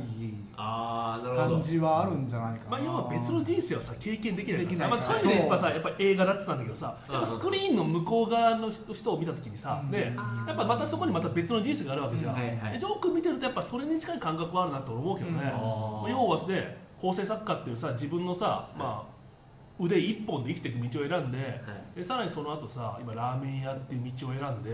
[0.55, 4.87] 感じはあるんじゃないかな、まあ、要は別の人生をさ経験できないからさ。
[4.87, 5.23] まあ、そういう。
[5.23, 9.91] 意味でやっぱさやっぱ映画だってたんだけどさやっぱスクリーンの向こう側の人を見た時にさ、うん。
[9.91, 12.73] ねあーやっぱまたそこにまた別の人生があるわけじゃん、はいはい。
[12.73, 15.43] でジョー君見てるとやっぱそれに近い感覚はあるなと思うけどね、うん。
[15.43, 15.49] ま
[16.05, 19.13] あ要はね構成作家っていうさ自分のさ、まあ、
[19.79, 21.97] 腕一本で生きていく道を選んで,、はい。
[21.97, 24.69] でさらにその後さ今ラーメン屋っていう道を選んで、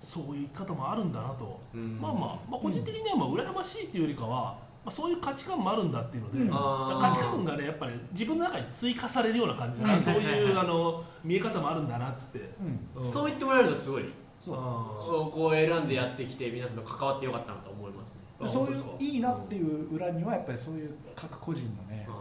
[0.00, 6.48] そういう生き方もあるんだなと、うんまあまあ、まあ個人的にはまあ羨ましいっていうよりかは、まあ、そういう価値観もあるんだっていうので、うん。
[6.50, 12.50] 価値観がねやっぱり、自分の中に追加されるような感じだな、うんそうはいうあの見え方もあるんだなっつって、
[12.96, 13.08] うん。
[13.08, 14.04] そう言ってもらえるとすごい。
[14.40, 14.52] そ
[14.98, 18.20] そうこう選んでやってきて皆さんと関わってよかったなと思いますね。
[18.40, 22.19] あそういういいなっていう裏にはやっぱりそういう各個人のね、ああ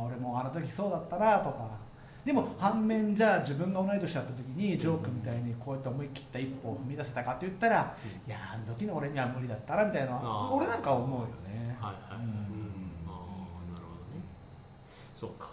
[0.00, 1.78] あ俺もあの時そうだったなとか。
[2.24, 10.50] でも反面じゃあ自分が同い年だった時にジョークみたいにこうやって思い切った一歩を踏み出せたかって言ったら、いやあの時の俺には無理だったなみたいな。
[10.52, 11.74] 俺なんかは思うよね。
[11.80, 12.24] はいはい、うん。
[12.24, 12.30] うん。
[13.06, 13.12] ああ
[13.72, 14.20] なるほどね。
[15.14, 15.48] そうか。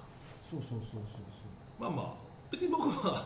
[0.51, 1.01] そうそうそうそう
[1.79, 2.08] まあまあ
[2.51, 3.23] 別に僕は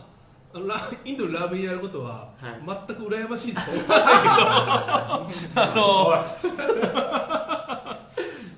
[0.54, 2.62] ラインドでラーメンやることははい。
[2.88, 3.90] 全く羨ましいとは思わ
[5.26, 6.14] ないけど、 あの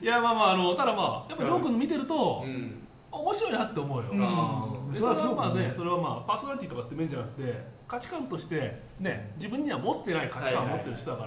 [0.01, 2.77] いやまあまああのただまあやっぱジョー君見てると、うん。
[3.11, 4.93] 面白いなって思うよ、うん。
[4.93, 11.25] それはまあねねそれはまあパーソナリティとかって面じゃなくて価値観としてね自分には持ってない価値観を持ってる人だか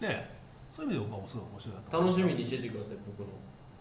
[0.00, 2.10] ら、ねそういう意味で僕はすごい面白いなと思う。
[2.10, 3.34] 楽しみにしててください僕の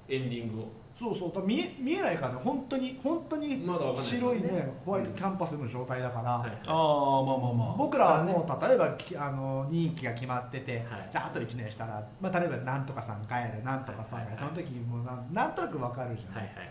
[0.10, 1.32] エンディングをそうそう。
[1.34, 2.40] だ見え見えないからね。
[2.44, 7.76] 本当に本当に白いねホワイトキャンパスの状態だから、はいああまあまあまあ。
[7.78, 11.08] 僕らはもう例えばきあの任期が決まってて、はい。
[11.10, 16.70] じゃああと1年したら、まあ、例えばなんとかさん帰るなんとかさん帰る、はいはいその時もうなんなんとなく分かるじゃん、はいはい。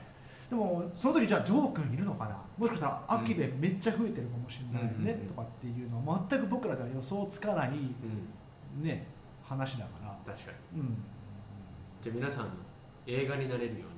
[0.51, 2.37] でもその時じゃあジョー君いるのかな？
[2.59, 8.83] もしかしたら秋でめっちゃ増えてるかもしれないね、うんとかっていうのは全く僕らでは予想つかないうん。
[8.85, 9.07] ね
[9.43, 10.81] 話だから、確かに。
[10.83, 10.97] うん、
[12.03, 12.51] じゃあ皆さんの
[13.07, 13.98] 映画になれるよう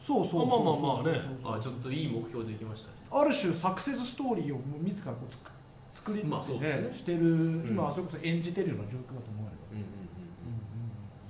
[0.00, 1.20] そうそうそうまあまあまあね。
[1.42, 2.96] そうあちょっといい目標できましたね。
[3.10, 5.50] ある種サクセスストーリーをもう自らこう作
[5.92, 6.94] 作り、ねまあそうですね。
[6.94, 7.20] してる、
[7.68, 9.90] 今はそれこそ演じてるような状況だと思うよ、うんうんうん。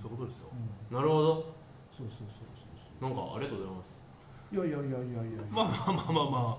[0.03, 0.49] そういうことですよ。
[0.91, 1.35] なるほど。
[1.97, 2.49] そうそうそう
[3.01, 4.03] そうなんかありがとうございます。
[4.53, 6.59] いやいやいやいやいやまあまあまあまあま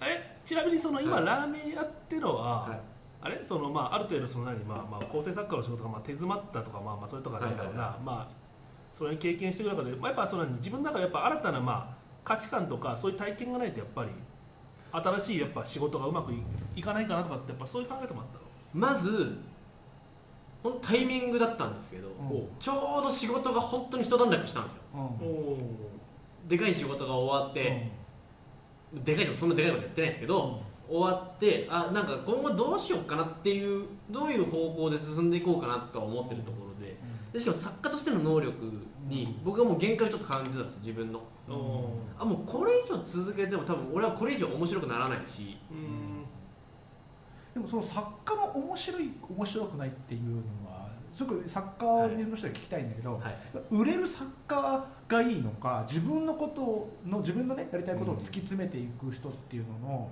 [0.00, 0.06] あ。
[0.06, 1.24] えちなみにその今、はい。
[1.24, 2.80] ラーメン屋ってのは、はい。
[3.22, 3.44] あれ？
[3.44, 8.41] そのまあある程度その何まあまあ構成作家の仕事がまあ手詰まったとかまあまあそれとかなんだろうな、まあ
[8.92, 14.10] それに経験していく中で、まあ、やっぱその自分の中でやっぱ新たなまあ価値観とかそういう体験がないとやっぱり
[14.92, 16.36] 新しいやっぱ仕事がうまくい
[16.76, 18.42] いかないかなとかってやっぱそういう考え方もあったの？
[18.74, 19.38] まず
[20.62, 22.48] ほんタイミングだったんですけど、うん。
[22.60, 24.82] ちょうど仕事が本当に一段落したんですよ。
[24.94, 25.00] うん。
[25.00, 25.58] お
[26.46, 27.90] でかい仕事が終わって、
[28.92, 36.71] でかい仕事そんなでかいことやってないですけど、終わってあなんか今後どうしようかなっていうどういう方向で進んでいこうかなとは思ってるところ
[37.32, 38.54] ででしかも作家としての能力
[39.08, 41.22] に僕はもう限界をちょっと感じてたんですよ自分の。
[41.48, 45.56] おおあもうこれ以上続けても多分俺はこれ以上面白くならないし。
[45.70, 46.24] うん。
[47.54, 53.36] でもその作家の面白い面白くないっていうのはすごく作家の人は聞きたいんだけど、はい。
[53.70, 60.10] 売れる作家がいいのか自分のことの自分のねやりたいことを突き詰めていく人っていうのの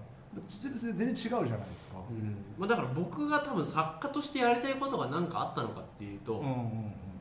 [0.48, 2.36] 全然違うじゃないですか、うん。
[2.56, 6.42] まあ、だから僕が多分作家としてやりたいことが何かあったのかっていうと、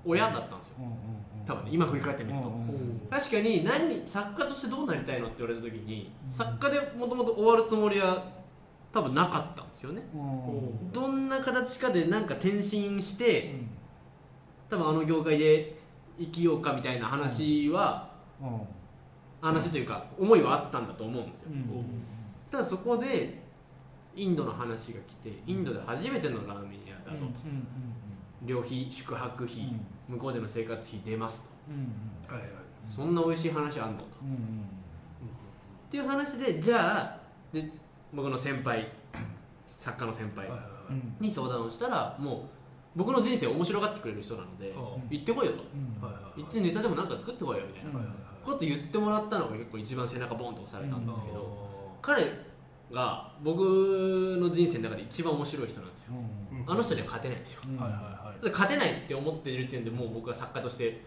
[0.05, 0.75] 親だったんですよ。
[1.47, 2.51] 多分ね今振り返ってみると、
[3.09, 6.31] 確かに何作家としてどうなりたいのって言われた時に、うん。
[6.31, 8.23] 作家でもともと終わるつもりは
[8.91, 10.03] 多分なかったんですよね。
[10.13, 13.69] うんどんな形かでなんか転身しうてん。
[14.69, 15.79] 多分あの業界で
[16.19, 18.61] 生きようかみたいな話は、うん。
[19.41, 21.63] 話というか思いはあったんだと思うんですよ、うん
[22.51, 23.41] ただそこで
[24.15, 27.67] インドの話が来てインドで初めてのラーメン屋だぞと、うん
[28.45, 29.57] 旅費宿泊費、
[30.07, 30.15] うん。
[30.15, 31.49] 向こうでの生活費出ますと。
[31.69, 32.33] うんうん。
[32.33, 32.51] はいはい。
[32.87, 34.05] そんな美味しい話あんのと。
[34.23, 34.35] うんうん。
[34.37, 37.19] っていう話でじゃあ
[37.51, 37.69] で
[38.13, 38.87] 僕の先輩
[39.67, 40.49] 作家の先輩
[41.19, 42.39] に相談をしたらもう
[42.95, 45.63] 僕の人生を面白がってくれる人なのでは行ってこいよと。
[45.73, 46.01] うん。
[46.01, 48.15] はいはい行ってネタでもなんか作ってこいよみたいなうんはいはい。
[48.45, 51.68] こと言ってもらったのが結構一番背中ボンと押されたんですけど、は
[52.01, 52.27] 彼
[52.91, 56.13] が僕の人生の中で一番面白い人なんですよ。
[56.51, 56.59] うん。
[56.59, 57.61] いあの人には勝てないんですよ。
[57.67, 57.77] うん。
[57.77, 58.43] はいはいはい。
[58.43, 61.01] で勝てないって思ってる時点でもう僕は作家として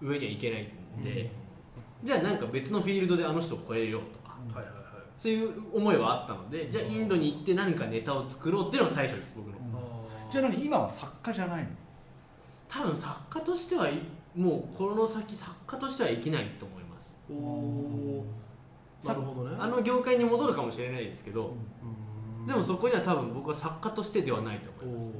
[0.00, 0.62] 上にはいけない
[0.98, 1.30] んで、
[2.02, 4.36] じゃあなんか別のフィールドであの人を超えようとか。
[4.54, 4.86] はいはいはい。
[5.18, 9.52] そういう思いはあったのでじゃあインドに行って何かネタを作ろうっていうのが最初です僕の。
[9.52, 10.30] うん。
[10.30, 11.68] じゃあ何今は作家じゃないの？
[12.68, 14.00] 多分作家としてはい
[14.34, 17.16] もうこの先作家としてはいけないと思います。
[17.30, 18.45] おおー
[19.04, 19.56] なるほどね。
[19.58, 21.54] あの業界に戻るかもしれないですけど
[22.40, 22.46] うん。
[22.46, 25.10] でもそこには多分僕は作家としてではないと思います。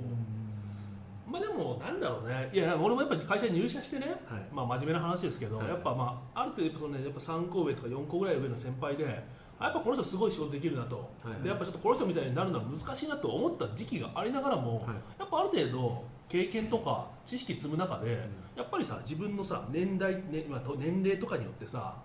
[1.29, 2.49] まあでもなんだろうね。
[2.53, 4.47] いや俺もやっぱり会社に入社してねはい。
[4.53, 5.69] まあ真面目な話ですけど、はい。
[5.69, 11.43] やっぱまあある程度その、ね、やっぱ3個上とか4個ぐらい上の先輩でやっぱこの人すごい仕事できるなと、はい。
[11.43, 14.87] でやっぱちょっとこの人みたいになるのは難しいなと思った時期がありながらも、はい。
[15.19, 21.97] やっぱある程度経験とか知識積む中で、やっぱりさ自分のさ年代、ねまあ、と年齢とかによってさ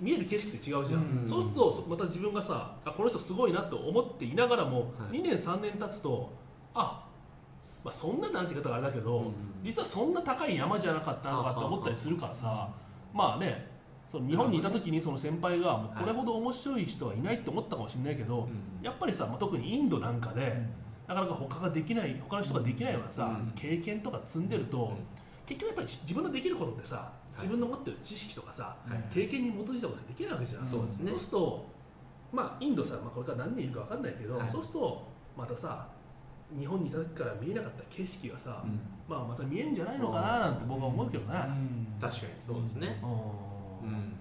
[0.00, 1.28] 見える景色って違うじゃん、うん。
[1.28, 5.18] そうするとそまた自分がさあこの人すごいなと思っていながらも、はい。
[5.18, 6.32] 2年3年経つと
[6.74, 7.06] あ、
[7.84, 9.32] まあ、そんななんて言い方があれだけど、うん。
[9.62, 12.68] 実はそんな高い山じゃなかったのかって思ったりするからさ
[13.12, 13.68] まあね
[14.10, 18.84] その日本にいた時にその先輩がもうこれほど面白い人はいないって思ったかもしれないけど、うん。
[18.84, 20.66] やっぱりさ、まあ、特にインドなんかで、
[21.06, 23.52] なかなか他ができない他の人ができないようなさ、うん。
[23.54, 24.94] 経験とか積んでると、
[25.46, 29.02] 結局やっぱり自分のできることってさ自分の持ってる知識とかさ、はい。
[29.12, 31.10] 経験に基づいたことができないわけじゃん、そうですね。
[31.10, 31.66] そうすると
[32.32, 34.50] まあインドさ、まあ、これから何人いるか分かんないけど、はい。
[34.50, 35.88] そうするとまたさ
[36.58, 38.80] 日本にいた時から見えなかった景色がさ、うん。
[39.08, 41.34] まあ、また見えんじゃないのかななんて僕は思うけどね、
[42.00, 43.00] 確かにそうですね。
[43.02, 43.92] ううん。
[43.92, 44.12] ん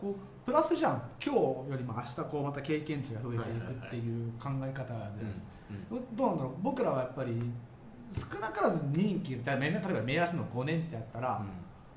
[0.00, 0.14] こう
[0.46, 5.00] プラスじゃん今日よりも明日こうまた経験値が増えていくっていう考え方で、
[6.16, 6.52] どうなんだろう。
[6.62, 7.38] 僕らはやっぱり
[8.10, 11.44] 少なからず任期例えば目安の5年ってやったら、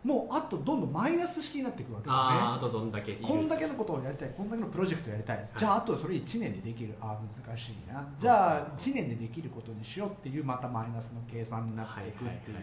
[0.04, 2.30] もうあとどんどんマイナス式になっていくわけだよね。
[2.56, 6.96] あとどんだけこんだけのことをやりたいこんだけのプロジェクトをやりたい、じゃああとそれ1年でできる。
[7.00, 8.04] あー難しいな。
[8.18, 12.58] じゃあ1年でできることにしようっていうまたマイナスの計算になっていくっていう、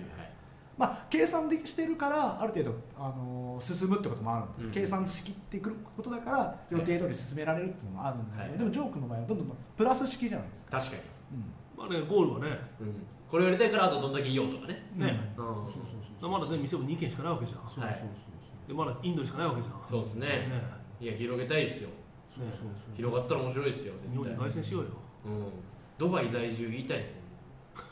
[0.76, 4.72] まあ、計算でしてるからある程度、あのー進むってこともあるんで、うん。
[4.72, 8.58] 計算しきってくることだから予定通り進められるっていうのもあるんだけど、はい。
[8.58, 11.02] でもジョークの場合はどんどんプラス式じゃないですか、確かに。
[11.76, 14.82] まあね、ゴールはねうんこれをやりたいからあとどんだけいようとかね。
[14.96, 15.32] うんね。
[15.36, 15.44] うん。
[15.44, 15.82] そうそう
[16.20, 17.60] そうまだね店も2軒しかないわけじゃん。
[17.68, 19.88] そうそうそうでまだインドにしかないわけじゃん。
[19.88, 20.48] そうですね。
[21.00, 21.90] いや広げたいですよ。
[22.34, 22.96] そうそうそう。
[22.96, 24.12] 広がったら面白いですよ絶対。
[24.12, 24.88] 日本に凱旋しようよ。
[25.26, 25.46] うん。
[25.98, 27.12] ドバイ在住言いたいです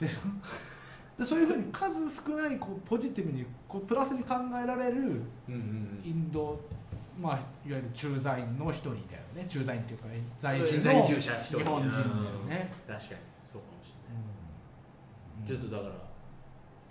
[0.01, 0.09] ね
[1.19, 5.01] でそういうふうに数少ないこうポジティブにこうプラスに考えられる
[5.49, 6.61] うんうんインド、
[7.19, 9.01] まあ、いわゆる駐在員の一人だよ
[9.35, 9.47] ね。
[9.49, 10.07] 駐在員っていうか
[10.39, 11.59] 在住の在住者一人。
[11.59, 12.05] 日本人だよ
[12.47, 14.37] ね、確かにそうかもしれないうん
[15.47, 15.95] ちょっとだから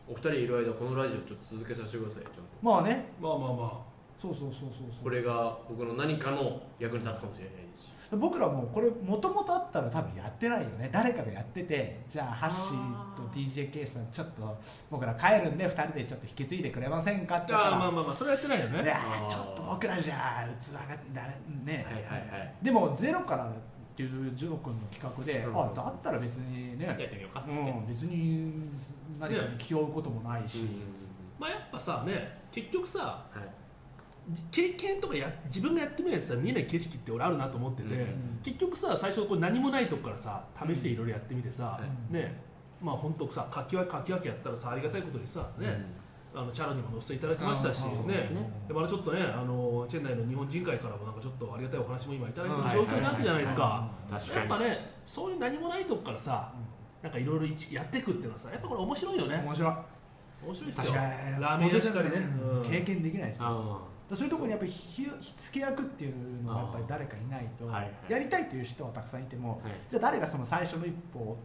[0.07, 2.41] お二人いる間このラジオちょっと続けさせてくださいちゃんと。
[2.61, 3.05] まあね。
[3.19, 3.85] まあまあま
[4.21, 5.03] そうそうそうそうそう。
[5.03, 7.85] これが僕の何かの役に立つかもしれないです。
[7.85, 10.89] し僕らもこれもともとあったら多分やってないよね。
[10.93, 14.57] 誰かがやっててじゃあハッシーと DJ ケースさんちょっと
[14.91, 17.75] 僕ら帰るんで2人でちょっと引き継いでくれませんかってあ言ったら。
[17.75, 18.83] あまあまあまあそれはやってないよね。
[18.83, 18.95] いや
[19.27, 20.79] ちょっと僕らじゃ器が
[21.13, 21.27] だ
[21.65, 22.53] ね、はいはいはい。
[22.61, 23.51] でもゼロから
[23.95, 25.57] っていうジョー君の企画で、うん。
[25.57, 28.51] あだったら別にね、やってみようかっつって、うん、別に
[29.17, 30.67] 何かに気負うこともないし、
[31.39, 33.47] まあやっぱさね結局さはい。
[34.51, 41.79] 経験とかや自分がやってみないとさ見えない景色って俺あるなと思ってて、うん結局さ最初こう何もないとこからさ試していろいろやってみてさ、は
[42.09, 42.13] い。
[42.13, 42.43] ね。
[42.81, 45.85] まあ本当さかき分けかき分けやったらさありがたいことにさね、
[46.35, 48.13] あのチャラにも乗せていただきましたしね。
[48.13, 48.51] ね。
[48.67, 53.87] でまたちょっとねあのチェン内の日本人会からもなんかちょっとありがたいお話も今いただいてるうん状況になるじゃないですか。
[54.11, 56.51] 確かにやっぱねそういう何もないとこからさ
[57.01, 59.41] なんかいろいろやっていくっていうのはさやっぱこれ面白いよね。
[59.45, 59.71] 面白い。
[60.45, 60.95] 面白いですよ。
[60.95, 62.27] ラーメン屋しかりね、
[62.63, 63.47] 経験できないですよ。
[63.47, 67.65] あそういうところにやっぱり火火付け役っていうのがやっぱり誰かいないと、
[68.07, 69.71] やりたいという人はたくさんいても、はい。
[69.89, 71.37] じゃあ誰がその最初の一歩を、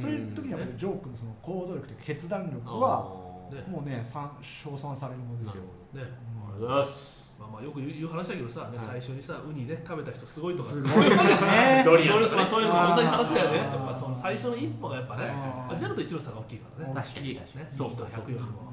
[0.00, 3.64] そういう時にやっぱりジョークのその行動力というか決断力はね。
[3.68, 5.62] もうねさん称賛されるものですよ。
[5.92, 6.02] ね。
[6.02, 7.36] ありがとうございます。
[7.38, 8.86] まあまあよく言う話だけどさ、ねはい。
[8.86, 10.68] 最初にさウニね食べた人すごいとか。
[10.68, 11.82] すごいね。
[11.84, 13.56] ドリアンそういうまあそういうの本当に話だよね。
[13.58, 16.94] やっぱその最初の一歩がやっぱね、はいまあ、ゼロと一の差が大きいからね。
[16.94, 18.70] 確かにねそう1と100よりも、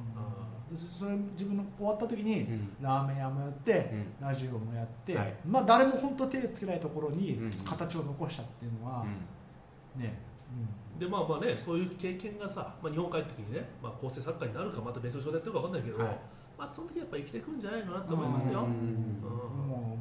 [0.76, 2.76] そそれ自分の終わった時に、うん。
[2.82, 4.28] ラーメン屋もやって、うん。
[4.28, 5.34] ラジオもやって、はい。
[5.46, 7.52] まあ誰も本当手つけないところにうん。
[7.52, 9.06] 形を残したっていうのは、
[9.96, 10.27] ね、
[11.00, 16.18] でまあまあねそういう経験がさ、まあ、日本帰った時にね、まあ、構成作家になるかまた別の仕事やってるか分かんないけど、はい。
[16.58, 18.72] まあその時やっぱ生きていくんじゃないのなと思いますよ、うんうん
[19.22, 19.98] もうも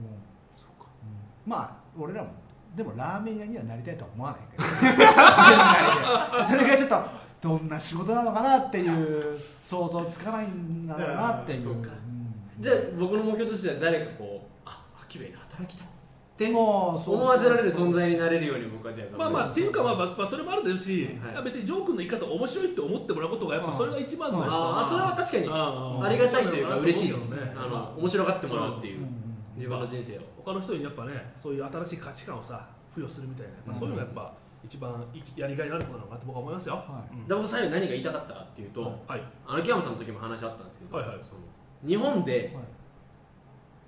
[0.55, 0.89] う、そうか。
[1.03, 1.51] うん。
[1.51, 2.31] まあ俺らも
[2.75, 4.65] でもラーメン屋にはなりたいとは思わないけど。
[6.49, 7.03] それがちょっと
[7.41, 11.63] どんな仕事なのかなっていう想像つかないんだろうなっていう。
[11.63, 11.91] そうか。
[11.91, 12.63] うん。
[12.63, 15.96] じゃあ僕の目標としては誰かこうあ秋部に働きたい
[16.37, 21.45] って思わせられる存在になれるように僕はじゃあまあまあっていうかまあまあまあそれもあるだろうし、はい。
[21.45, 27.31] 別にジョー君の言い方面白いって思ってもらうことがやっぱそれが一番のああそれは確かにあありがたいというか嬉しいです。
[27.31, 27.55] ね。
[27.57, 29.09] あの面白がってもらうっていううん
[29.57, 30.21] 自分の人生を。
[30.45, 37.17] 他の人にやっぱねそういう新しい価値観をさ付与するみたいな、まあ、そういうのがやっぱ一番いやりがいになることなのかなって僕は思いますよ、はい。
[37.17, 37.27] うん。
[37.27, 39.23] で僕最後何が言いたかったかっていうと、はい。
[39.47, 41.19] あの秋山さんの時も話あったんですけど、はいはい。
[41.23, 41.41] その
[41.89, 42.65] 日本ではい。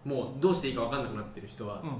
[0.08, 1.90] もうどうしていいか分かんなくなってる人は、うん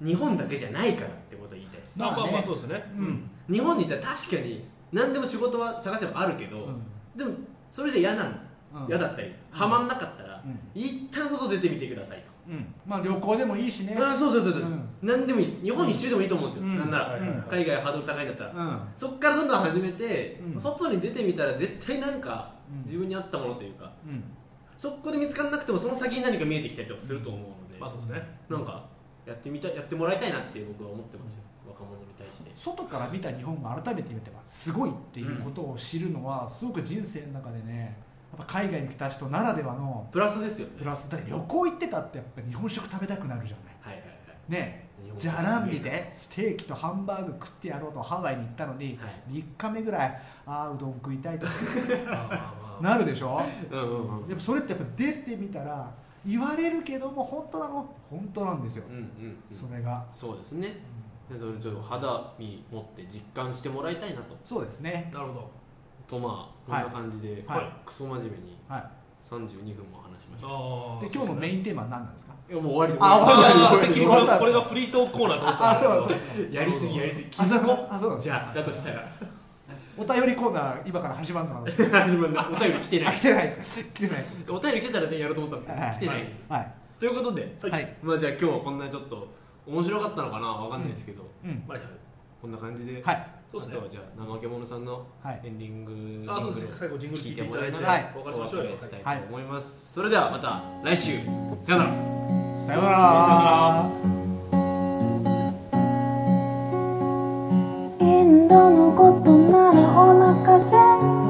[0.00, 1.98] 日本だけじゃないからってことを言いたいです。
[1.98, 3.30] まあねまあまあまあそうですね、うん。
[3.50, 6.82] 日本にいたら確かに何でも仕事は探せばあるけど、うん。
[7.16, 7.32] でも
[7.70, 8.30] それじゃ嫌なの
[8.82, 8.88] うん。
[8.88, 10.58] 嫌だったり、はまんなかったら、うん。
[10.74, 12.74] 一旦外出てみてくださいと、うん。
[12.86, 13.96] まあ旅行でもいいしね。
[14.00, 14.64] あそうそうそうそう、う。
[14.66, 14.88] ん。
[15.02, 15.62] 何でもいいです。
[15.62, 16.78] 日本一周でもいいと思うんですよ、うん。
[16.78, 18.80] なんなら、海外ハードル高いんだったら、うん。
[18.96, 20.60] そっからどんどん始めて、うん。
[20.60, 22.84] 外に出てみたら絶対なんかうん。
[22.84, 24.22] 自分に合ったものというかうん。
[24.76, 28.22] そこで見つからなくてもその先に何か見えてきたりとかすると思うので、まあそうですね。
[28.48, 28.86] なんか
[29.26, 32.50] やってみたいやってもらいたいなって僕は思ってますよ、若者に対して。
[32.56, 34.72] 外から見た日本が改めて見てす。
[34.72, 37.96] ごいっていうことを知るのはすごく人生の中でね
[38.36, 40.74] やっぱ海外に来た人ならではのプラスですよね。
[40.78, 43.56] プラスだ旅行行ってたってやっぱ日本食食べたくなるじゃ
[43.86, 43.96] ない。
[43.96, 44.14] はいはいは
[44.48, 44.52] い。
[44.52, 44.88] ね。
[45.18, 49.34] じゃあランビでステーキとハンバーグ食ってやろうとハワイに行ったのにはい。
[49.34, 51.52] 3日目ぐらいああうどん食いたいとか。
[52.80, 53.42] なるでしょ？
[53.70, 54.28] うんうんうん。
[54.28, 55.90] やっぱそれってやっぱ出てみたら
[56.26, 58.84] 言われるけども本当なの本当なんですよ。
[58.88, 59.02] うんうん
[59.50, 59.56] うん。
[59.56, 60.04] それが。
[60.12, 60.76] そうですね。
[61.30, 64.36] でそれちょっと肌身持って実感してもらいたいなと。
[64.44, 65.10] そうですね。
[65.12, 65.50] なるほど。
[66.08, 67.72] とまあこんはいな感じで、はい。
[67.84, 68.84] クソ真面目にはい。
[69.22, 70.48] 32分も話しました。
[70.48, 72.34] で今日のメインンテーマは何なんですか？
[72.48, 72.98] やもう終わりで。
[73.00, 77.28] あ終わりあ終わりーてっきりこれこれがフリートークコーナーと思ったあそうそうやりすぎやりすぎ。
[77.38, 79.08] あそうあそうじゃあだとしたら
[80.00, 82.32] お便りコーナー今から始まるの 始まる。
[82.32, 83.16] のお便り来てない。
[83.16, 83.56] 来てない。
[83.60, 84.24] 来てない。
[84.48, 89.28] お便り来てたらねやろうと思ったんですけど、はい、来てない、はい、ということで、はい、まあじゃあ今日はこんなちょっと
[89.66, 91.50] 面白かったのかなわかんないですけど、うん。
[91.50, 91.62] うん、
[92.40, 95.06] こんな感じで、はい、そうするとじゃあ怠け者さんの
[95.44, 95.84] エンディン
[96.24, 96.78] グ、はい、あそうです。
[96.78, 101.18] 最後ジングル聞いてもらいなら、お別れしたいと思います、それではまた来週。
[101.62, 101.90] さよなら。
[102.64, 103.90] さよなら。
[108.00, 109.79] エンドのことなら。
[110.06, 111.20] 任せ。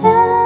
[0.00, 0.43] て